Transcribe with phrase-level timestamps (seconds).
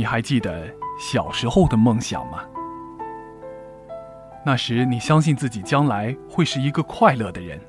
[0.00, 0.66] 你还记得
[0.98, 2.38] 小时候的梦想吗？
[4.46, 7.60] 那时你相信自己将来会是一个快乐的人，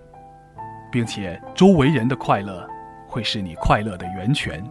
[0.89, 2.65] 并且周围人的快乐
[3.05, 4.63] 会是你快乐的源泉。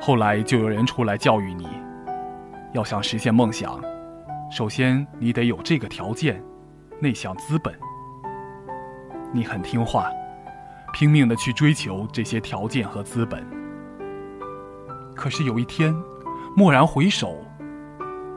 [0.00, 1.68] 后来就有人出来教育你，
[2.72, 3.80] 要想实现梦想，
[4.50, 6.42] 首先你得有这个条件，
[6.98, 7.72] 内向资本。
[9.32, 10.10] 你很听话，
[10.92, 13.63] 拼命的去追求这些条件和资本。
[15.14, 15.94] 可是有一天，
[16.56, 17.38] 蓦然回首，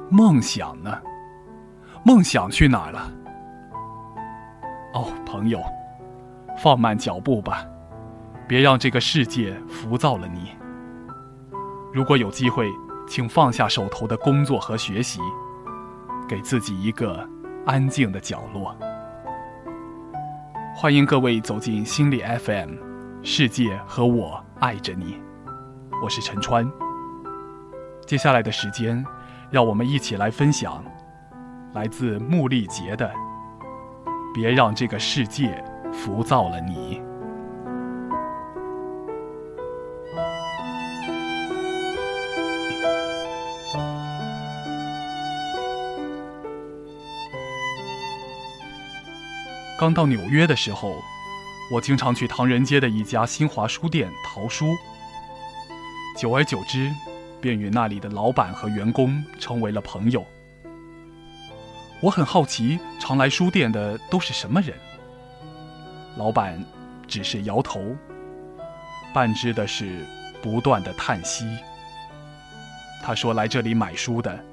[0.10, 1.02] 梦想呢？
[2.04, 3.12] 梦想去哪儿了？
[4.94, 5.60] 哦，朋友，
[6.58, 7.66] 放慢脚步吧，
[8.48, 10.52] 别让这个世界浮躁了你。
[11.94, 12.70] 如果有机会，
[13.08, 15.20] 请放下手头的工作和学习，
[16.28, 17.28] 给自己一个
[17.66, 18.76] 安静的角落。
[20.76, 22.76] 欢迎各位走进心理 FM，
[23.24, 25.20] 世界和我爱着你，
[26.00, 26.72] 我是陈川。
[28.06, 29.04] 接下来的时间，
[29.50, 30.84] 让我们一起来分享。
[31.74, 33.12] 来自穆丽杰的，
[34.34, 37.02] 别让这个世界浮躁了你。
[49.80, 50.96] 刚到纽约的时候，
[51.72, 54.76] 我经常去唐人街的一家新华书店淘书，
[56.18, 56.92] 久而久之，
[57.40, 60.26] 便与那里的老板和员工成为了朋友。
[62.02, 64.76] 我很好奇，常来书店的都是什么人？
[66.18, 66.60] 老板
[67.08, 67.96] 只是摇头，
[69.14, 70.04] 半知的是
[70.42, 71.46] 不断的叹息。
[73.04, 74.44] 他说：“来这里买书的，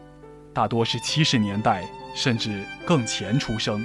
[0.52, 1.82] 大多是七十年代
[2.14, 3.82] 甚至更前出生，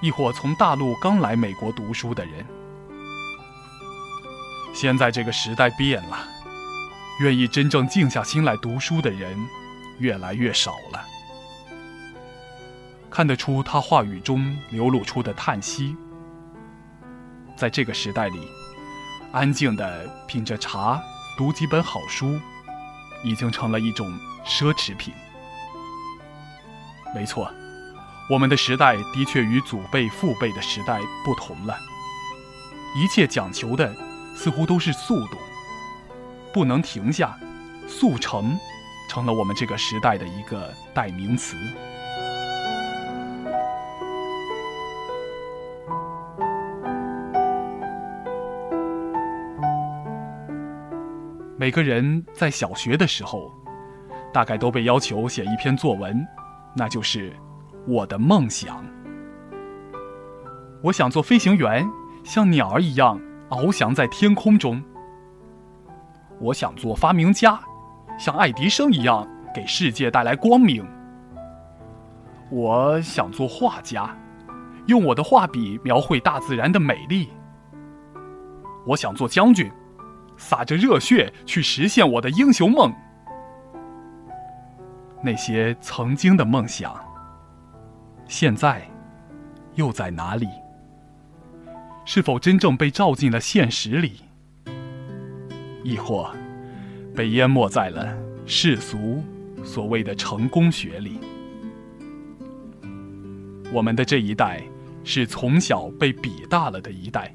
[0.00, 2.46] 亦或从大陆刚来美国读书的人。
[4.72, 6.28] 现在这个时代变了，
[7.20, 9.36] 愿意真正静下心来读书的人
[9.98, 11.04] 越来越少了。”
[13.10, 15.96] 看得出他话语中流露出的叹息。
[17.56, 18.48] 在这个时代里，
[19.30, 21.00] 安静地品着茶，
[21.38, 22.40] 读几本好书，
[23.22, 24.12] 已经成了一种
[24.44, 25.14] 奢侈品。
[27.14, 27.48] 没错，
[28.28, 31.78] 我们的时代的确与祖辈、父辈的时代不同了。
[32.96, 33.94] 一切讲求的
[34.36, 35.36] 似乎都是速度，
[36.54, 37.36] 不能停下，
[37.88, 38.56] 速成，
[39.10, 41.56] 成了我们这个时代的一个代名词。
[51.58, 53.50] 每个人在小学的时候，
[54.32, 56.24] 大概都被要求写一篇作文，
[56.76, 57.34] 那就是
[57.84, 58.86] 我的梦想。
[60.84, 61.84] 我想做飞行员，
[62.22, 64.80] 像鸟儿一样翱翔在天空中。
[66.40, 67.58] 我想做发明家，
[68.18, 70.86] 像爱迪生一样给世界带来光明。
[72.50, 74.16] 我想做画家，
[74.86, 77.28] 用我的画笔描绘大自然的美丽。
[78.86, 79.70] 我想做将军。
[80.36, 82.92] 洒着热血去实现我的英雄梦。
[85.22, 86.92] 那些曾经的梦想，
[88.26, 88.82] 现在
[89.76, 90.48] 又在哪里？
[92.04, 94.23] 是否真正被照进了现实里？
[95.84, 96.28] 亦或
[97.14, 99.22] 被淹没在了世俗
[99.62, 101.20] 所谓的成功学里？
[103.72, 104.62] 我们的这一代
[105.04, 107.32] 是从小被比大了的一代。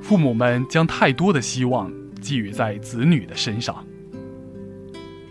[0.00, 3.84] 父母们将太多的希望寄予在子女的身上，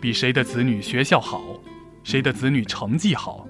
[0.00, 1.60] 比谁的子女学校好，
[2.02, 3.46] 谁的子女成绩好，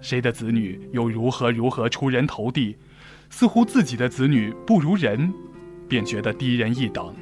[0.00, 2.76] 谁的子女又如何如何出人头地，
[3.28, 5.30] 似乎自己的子女不如人，
[5.88, 7.14] 便觉得低人一等。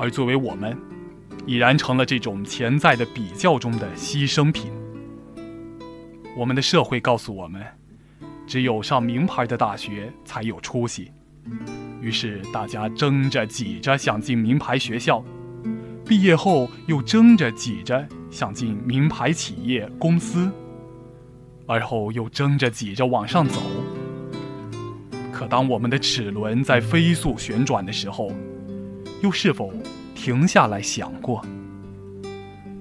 [0.00, 0.74] 而作为我们，
[1.44, 4.72] 已然成了这种潜在的比较中的牺牲品。
[6.34, 7.62] 我们的社会告诉我们，
[8.46, 11.12] 只有上名牌的大学才有出息。
[12.00, 15.22] 于是大家争着挤着想进名牌学校，
[16.06, 20.50] 毕业后又争着挤着想进名牌企业公司，
[21.66, 23.60] 而后又争着挤着往上走。
[25.30, 28.32] 可当我们的齿轮在飞速旋转的时候，
[29.22, 29.72] 又是否
[30.14, 31.44] 停下来想过？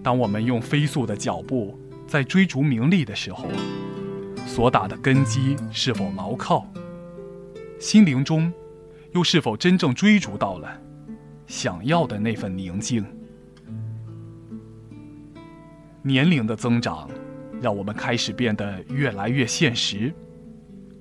[0.02, 1.78] 当我们用飞速的脚步
[2.08, 3.50] 在追逐名利的时候，
[4.46, 6.66] 所打的根基是否牢靠？
[7.80, 8.52] 心灵中，
[9.12, 10.80] 又是否真正追逐到了
[11.48, 13.06] 想要的那份宁静？
[16.02, 17.10] 年龄的增长，
[17.62, 20.14] 让我们开始变得越来越现实，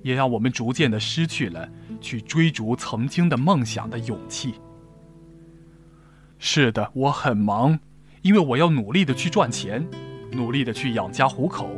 [0.01, 1.67] 也让我们逐渐的失去了
[2.01, 4.55] 去追逐曾经的梦想的勇气。
[6.41, 7.77] 是的，我很忙，
[8.21, 9.85] 因为我要努力的去赚钱，
[10.31, 11.69] 努力的去养家糊口，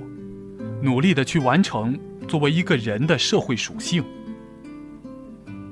[0.84, 4.04] 努力的去完成作为一个人的社会属性。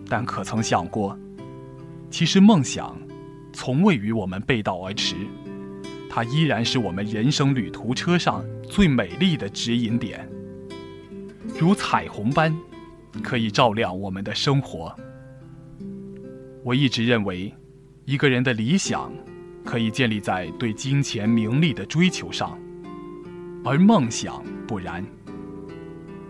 [0.09, 1.17] 但可曾想过，
[2.09, 2.97] 其实梦想
[3.53, 5.15] 从未与我们背道而驰，
[6.09, 10.27] 它依然是我们人生旅途车上最美丽的指引点，
[11.59, 12.57] 如彩虹般，
[13.21, 14.95] 可以照亮我们的生活。
[16.63, 17.53] 我一直认为。
[18.09, 19.13] 一个人的理想，
[19.63, 22.57] 可以建立在对金钱名利的追求上，
[23.63, 25.05] 而梦想不然。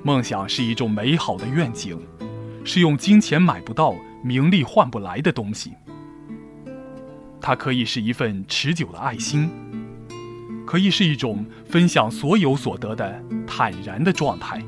[0.03, 1.97] 梦想是一种美好的愿景，
[2.65, 5.71] 是用金钱买不到、名利换不来的东西。
[7.39, 9.49] 它可以是一份持久的爱心，
[10.65, 14.61] 可以是一种分享所有所得的坦然的状态。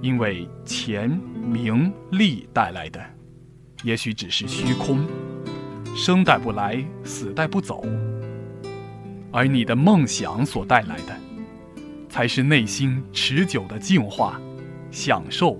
[0.00, 1.10] 因为钱、
[1.42, 3.15] 名利带来的。
[3.82, 5.06] 也许只是虚空，
[5.94, 7.84] 生带不来，死带不走。
[9.30, 11.16] 而你的梦想所带来的，
[12.08, 14.40] 才是内心持久的净化、
[14.90, 15.58] 享受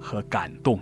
[0.00, 0.80] 和感动。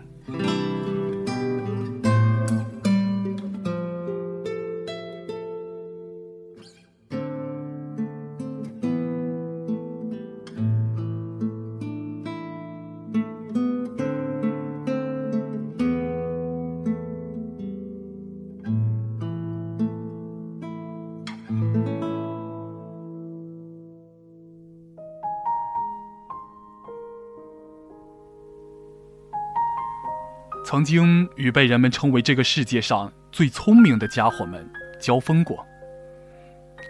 [30.73, 34.67] 曾经与被人们称为这个世界上最聪明的家伙们
[34.99, 35.63] 交锋过。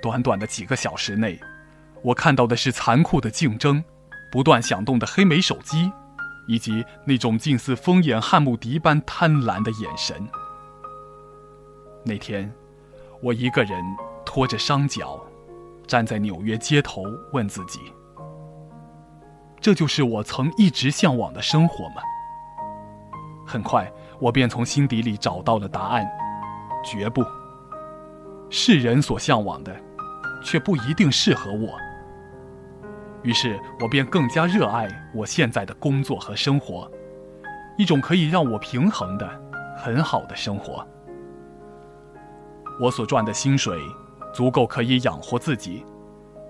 [0.01, 1.37] 短短的几个小时内，
[2.01, 3.83] 我看到的是残酷的竞争，
[4.31, 5.91] 不断响动的黑莓手机，
[6.47, 10.29] 以及那种近似疯眼汉穆迪般贪婪的眼神。
[12.05, 12.55] 那天，
[13.21, 13.83] 我一个人
[14.25, 15.21] 拖着伤脚，
[15.89, 17.03] 站在纽约街头，
[17.33, 17.81] 问自己：
[19.61, 22.03] 这就是我曾一直向往的生活吗？
[23.53, 23.87] 很快，
[24.19, 26.11] 我便从心底里找到了答案：
[26.83, 27.23] 绝不。
[28.49, 29.77] 世人所向往的，
[30.43, 31.69] 却不一定适合我。
[33.23, 36.91] 于是，我便更加热爱我现在的工作和生活，
[37.77, 39.29] 一种可以让我平衡的
[39.77, 40.87] 很好的生活。
[42.81, 43.79] 我所赚的薪水，
[44.33, 45.85] 足够可以养活自己，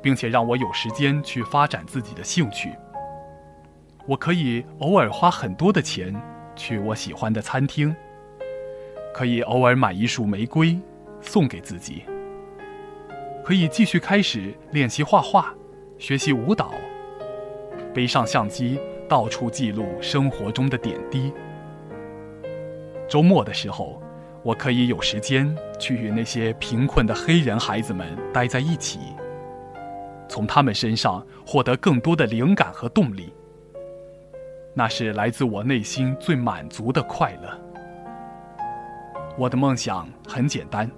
[0.00, 2.72] 并且让我有时间去发展自己的兴趣。
[4.06, 6.14] 我可以偶尔花很多的钱。
[6.54, 7.94] 去我喜欢的餐厅，
[9.14, 10.78] 可以偶尔买一束玫瑰
[11.20, 12.02] 送给自己，
[13.44, 15.54] 可以继续开始练习画画、
[15.98, 16.72] 学习舞蹈，
[17.94, 18.78] 背上相机
[19.08, 21.32] 到处记录生活中的点滴。
[23.08, 24.02] 周末的时候，
[24.42, 28.98] 我可以有时间去与那些贫困的黑人孩子们待在一起，
[30.28, 33.32] 从他们身上获得更多的灵感和动力。
[34.74, 37.60] 那是来自我内心最满足的快乐。
[39.36, 40.90] 我的梦想很简单，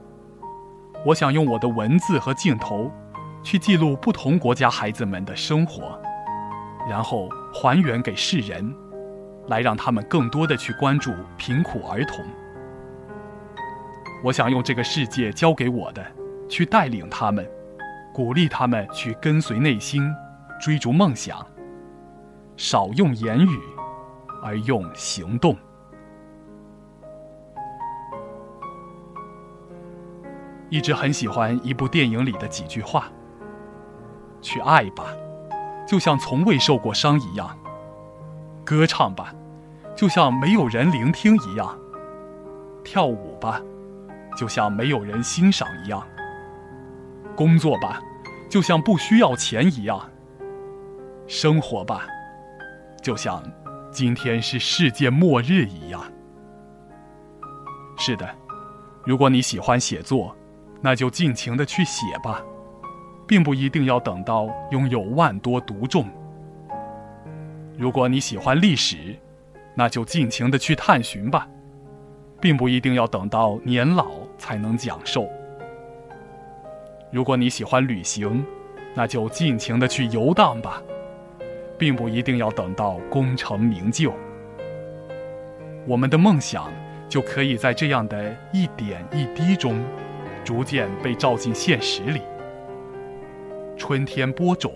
[1.04, 2.90] 我想用我的文字和镜头，
[3.42, 6.00] 去记录不同国家孩子们的生活，
[6.88, 8.72] 然后还原给世人，
[9.48, 12.24] 来让他们更多的去关注贫苦儿童。
[14.22, 16.04] 我想用这个世界教给我的，
[16.48, 17.44] 去带领他们，
[18.12, 20.08] 鼓励他们去跟随内心，
[20.60, 21.44] 追逐梦想。
[22.56, 23.60] 少用言语，
[24.42, 25.56] 而用行动。
[30.70, 33.08] 一直很喜欢一部电影里的几句话
[34.40, 35.06] ：“去爱吧，
[35.86, 37.48] 就像从未受过伤一样；
[38.64, 39.32] 歌唱吧，
[39.96, 41.76] 就像没有人聆听一样；
[42.82, 43.60] 跳舞吧，
[44.36, 46.00] 就像没有人欣赏一样；
[47.36, 48.00] 工作吧，
[48.48, 49.98] 就像不需要钱一样；
[51.26, 52.06] 生活吧。”
[53.04, 53.42] 就像
[53.90, 56.02] 今天是世界末日一样。
[57.98, 58.26] 是的，
[59.04, 60.34] 如果你喜欢写作，
[60.80, 62.42] 那就尽情的去写吧，
[63.26, 66.08] 并不一定要等到拥有万多读众。
[67.76, 69.14] 如果你喜欢历史，
[69.74, 71.46] 那就尽情的去探寻吧，
[72.40, 75.28] 并不一定要等到年老才能讲授。
[77.12, 78.42] 如果你喜欢旅行，
[78.94, 80.82] 那就尽情的去游荡吧。
[81.78, 84.12] 并不一定要等到功成名就，
[85.86, 86.70] 我们的梦想
[87.08, 89.82] 就可以在这样的一点一滴中，
[90.44, 92.20] 逐渐被照进现实里。
[93.76, 94.72] 春天播种，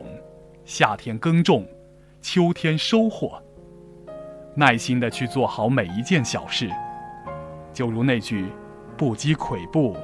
[0.65, 1.67] 夏天耕种，
[2.21, 3.41] 秋天收获。
[4.55, 6.69] 耐心的去做好每一件小事，
[7.73, 8.47] 就如那句
[8.97, 9.97] 不积跬步，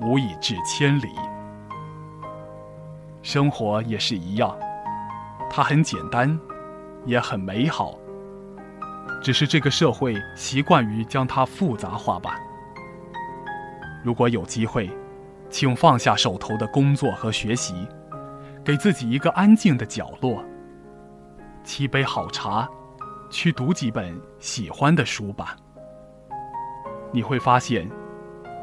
[0.00, 1.08] 无以至千里。
[3.22, 4.54] 生活也是一样，
[5.54, 6.40] 它很简单，
[7.04, 7.98] 也很美好。
[9.22, 12.38] 只是这个社会习惯于将它复杂化吧。
[14.02, 14.90] 如果有机会，
[15.50, 17.86] 请放下手头的工作和学习，
[18.64, 20.42] 给自己一个安静的角落，
[21.62, 22.66] 沏杯好茶，
[23.30, 25.54] 去读几本喜欢的书吧。
[27.12, 27.86] 你会发现，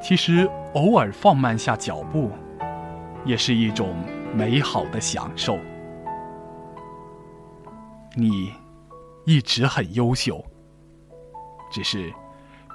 [0.01, 2.31] 其实偶尔放慢下脚步，
[3.23, 3.95] 也是一种
[4.33, 5.59] 美好的享受。
[8.19, 8.53] 你。
[9.25, 10.43] 一直很优秀，
[11.71, 12.11] 只是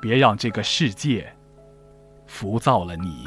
[0.01, 1.35] 别让这个世界
[2.29, 3.25] 浮躁了你。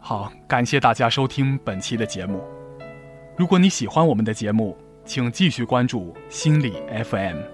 [0.00, 2.42] 好，感谢大家收听本期的节目。
[3.36, 4.74] 如果你喜欢我们的节目，
[5.04, 6.72] 请继续关注心理
[7.04, 7.53] FM。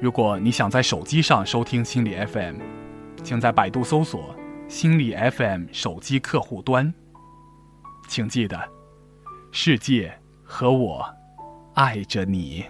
[0.00, 2.56] 如果你想在手机上收听心理 FM，
[3.22, 4.34] 请在百度搜索
[4.66, 6.92] “心理 FM” 手机客户端。
[8.08, 8.58] 请记得，
[9.52, 10.10] 世界
[10.42, 11.04] 和我
[11.74, 12.64] 爱着你。